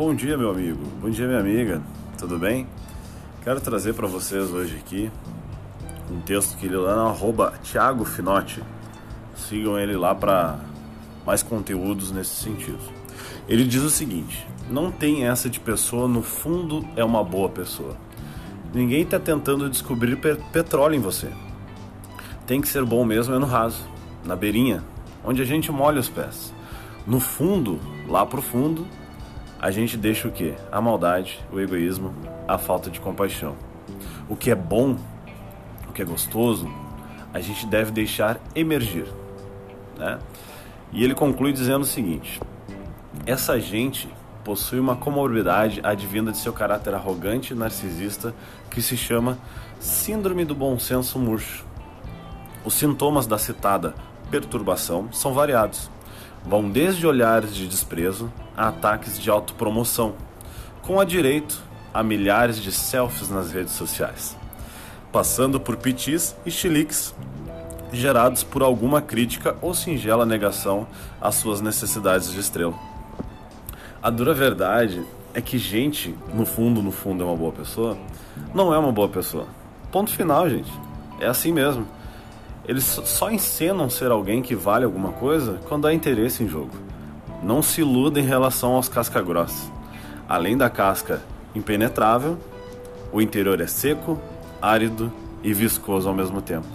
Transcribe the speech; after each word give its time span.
Bom 0.00 0.14
dia, 0.14 0.34
meu 0.34 0.48
amigo. 0.48 0.82
Bom 0.98 1.10
dia, 1.10 1.26
minha 1.26 1.40
amiga. 1.40 1.82
Tudo 2.16 2.38
bem? 2.38 2.66
Quero 3.44 3.60
trazer 3.60 3.92
para 3.92 4.06
vocês 4.06 4.50
hoje 4.50 4.76
aqui 4.76 5.10
um 6.10 6.22
texto 6.22 6.56
que 6.56 6.64
ele 6.64 6.76
lá 6.78 6.96
no 6.96 7.08
arroba 7.08 7.52
Thiago 7.62 8.06
Finotti. 8.06 8.62
Sigam 9.34 9.78
ele 9.78 9.94
lá 9.98 10.14
para 10.14 10.58
mais 11.26 11.42
conteúdos 11.42 12.10
nesse 12.12 12.34
sentido. 12.34 12.80
Ele 13.46 13.62
diz 13.62 13.82
o 13.82 13.90
seguinte: 13.90 14.46
não 14.70 14.90
tem 14.90 15.26
essa 15.26 15.50
de 15.50 15.60
pessoa 15.60 16.08
no 16.08 16.22
fundo 16.22 16.82
é 16.96 17.04
uma 17.04 17.22
boa 17.22 17.50
pessoa. 17.50 17.94
Ninguém 18.72 19.02
está 19.02 19.20
tentando 19.20 19.68
descobrir 19.68 20.16
petróleo 20.50 20.94
em 20.94 21.00
você. 21.00 21.28
Tem 22.46 22.58
que 22.58 22.68
ser 22.68 22.86
bom 22.86 23.04
mesmo 23.04 23.34
é 23.34 23.38
no 23.38 23.44
raso, 23.44 23.86
na 24.24 24.34
beirinha, 24.34 24.82
onde 25.22 25.42
a 25.42 25.44
gente 25.44 25.70
molha 25.70 26.00
os 26.00 26.08
pés. 26.08 26.54
No 27.06 27.20
fundo, 27.20 27.78
lá 28.08 28.24
pro 28.24 28.40
fundo, 28.40 28.86
a 29.60 29.70
gente 29.70 29.96
deixa 29.96 30.26
o 30.26 30.32
que? 30.32 30.54
A 30.72 30.80
maldade, 30.80 31.38
o 31.52 31.60
egoísmo, 31.60 32.14
a 32.48 32.56
falta 32.56 32.90
de 32.90 32.98
compaixão. 32.98 33.54
O 34.26 34.34
que 34.34 34.50
é 34.50 34.54
bom, 34.54 34.96
o 35.86 35.92
que 35.92 36.00
é 36.00 36.04
gostoso, 36.04 36.66
a 37.32 37.40
gente 37.40 37.66
deve 37.66 37.90
deixar 37.90 38.40
emergir. 38.54 39.06
Né? 39.98 40.18
E 40.92 41.04
ele 41.04 41.14
conclui 41.14 41.52
dizendo 41.52 41.82
o 41.82 41.86
seguinte: 41.86 42.40
essa 43.26 43.60
gente 43.60 44.08
possui 44.42 44.80
uma 44.80 44.96
comorbidade 44.96 45.80
advinda 45.84 46.32
de 46.32 46.38
seu 46.38 46.54
caráter 46.54 46.94
arrogante 46.94 47.52
e 47.52 47.56
narcisista 47.56 48.34
que 48.70 48.80
se 48.80 48.96
chama 48.96 49.36
Síndrome 49.78 50.46
do 50.46 50.54
Bom 50.54 50.78
Senso 50.78 51.18
Murcho. 51.18 51.66
Os 52.64 52.72
sintomas 52.72 53.26
da 53.26 53.36
citada 53.36 53.94
perturbação 54.30 55.12
são 55.12 55.34
variados 55.34 55.90
vão 56.44 56.68
desde 56.68 57.06
olhares 57.06 57.54
de 57.54 57.66
desprezo 57.66 58.32
a 58.56 58.68
ataques 58.68 59.18
de 59.18 59.30
autopromoção, 59.30 60.14
com 60.82 61.00
a 61.00 61.04
direito 61.04 61.62
a 61.92 62.02
milhares 62.02 62.60
de 62.60 62.70
selfies 62.70 63.28
nas 63.28 63.52
redes 63.52 63.72
sociais, 63.72 64.36
passando 65.12 65.60
por 65.60 65.76
pitis 65.76 66.36
e 66.46 66.50
chiliques 66.50 67.14
gerados 67.92 68.42
por 68.42 68.62
alguma 68.62 69.02
crítica 69.02 69.56
ou 69.60 69.74
singela 69.74 70.24
negação 70.24 70.86
às 71.20 71.34
suas 71.34 71.60
necessidades 71.60 72.30
de 72.30 72.38
estrela. 72.38 72.74
A 74.02 74.10
dura 74.10 74.32
verdade 74.32 75.04
é 75.34 75.40
que 75.40 75.58
gente, 75.58 76.14
no 76.32 76.46
fundo, 76.46 76.82
no 76.82 76.90
fundo 76.90 77.22
é 77.22 77.26
uma 77.26 77.36
boa 77.36 77.52
pessoa, 77.52 77.98
não 78.54 78.72
é 78.72 78.78
uma 78.78 78.92
boa 78.92 79.08
pessoa. 79.08 79.46
Ponto 79.92 80.10
final, 80.10 80.48
gente. 80.48 80.72
É 81.20 81.26
assim 81.26 81.52
mesmo. 81.52 81.86
Eles 82.66 82.84
só 82.84 83.30
encenam 83.30 83.88
ser 83.88 84.10
alguém 84.10 84.42
que 84.42 84.54
vale 84.54 84.84
alguma 84.84 85.12
coisa 85.12 85.60
quando 85.68 85.86
há 85.86 85.94
interesse 85.94 86.44
em 86.44 86.48
jogo. 86.48 86.70
Não 87.42 87.62
se 87.62 87.80
iluda 87.80 88.20
em 88.20 88.24
relação 88.24 88.74
aos 88.74 88.88
casca-grossa. 88.88 89.70
Além 90.28 90.56
da 90.56 90.68
casca 90.68 91.22
impenetrável, 91.54 92.38
o 93.12 93.20
interior 93.20 93.60
é 93.60 93.66
seco, 93.66 94.20
árido 94.60 95.12
e 95.42 95.52
viscoso 95.52 96.08
ao 96.08 96.14
mesmo 96.14 96.40
tempo. 96.42 96.68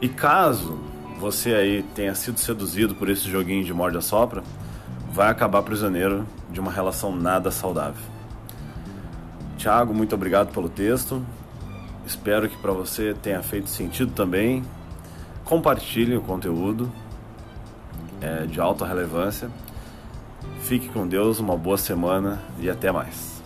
E 0.00 0.08
caso 0.08 0.78
você 1.18 1.54
aí 1.54 1.82
tenha 1.94 2.14
sido 2.14 2.38
seduzido 2.38 2.94
por 2.94 3.08
esse 3.08 3.30
joguinho 3.30 3.64
de 3.64 3.72
morde 3.72 3.96
a 3.96 4.00
sopra, 4.00 4.42
vai 5.12 5.30
acabar 5.30 5.62
prisioneiro 5.62 6.26
de 6.50 6.60
uma 6.60 6.70
relação 6.70 7.14
nada 7.14 7.50
saudável. 7.50 8.02
Tiago, 9.56 9.94
muito 9.94 10.14
obrigado 10.14 10.52
pelo 10.52 10.68
texto. 10.68 11.24
Espero 12.04 12.48
que 12.48 12.56
para 12.56 12.72
você 12.72 13.14
tenha 13.22 13.40
feito 13.42 13.70
sentido 13.70 14.12
também 14.12 14.64
compartilhe 15.52 16.16
o 16.16 16.22
conteúdo 16.22 16.90
é, 18.22 18.46
de 18.46 18.58
alta 18.58 18.86
relevância. 18.86 19.50
Fique 20.62 20.88
com 20.88 21.06
Deus, 21.06 21.40
uma 21.40 21.58
boa 21.58 21.76
semana 21.76 22.40
e 22.58 22.70
até 22.70 22.90
mais. 22.90 23.41